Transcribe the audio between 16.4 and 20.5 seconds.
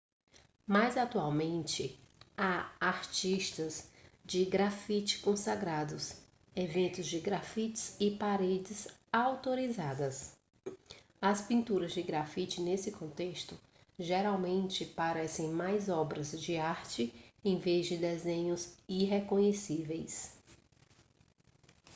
de arte em vez de desenhos irreconhecíveis